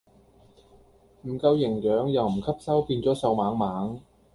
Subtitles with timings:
[1.25, 4.01] 唔夠營養又唔吸收變左瘦猛猛